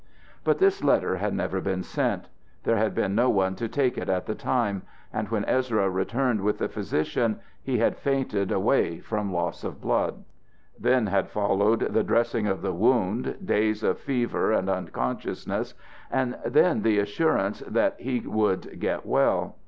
[0.43, 2.27] But this letter had never been sent.
[2.63, 4.81] There had been no one to take it at the time;
[5.13, 10.23] and when Ezra returned with the physician he had fainted away from loss of blood.
[10.79, 15.75] Then had followed the dressing of the wound, days of fever and unconsciousness,
[16.09, 19.57] and then the assurance that he would get well.